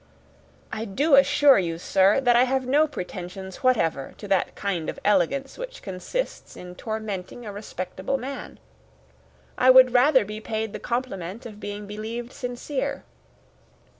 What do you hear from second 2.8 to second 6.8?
pretensions whatever to that kind of elegance which consists in